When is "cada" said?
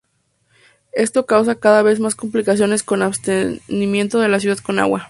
1.59-1.83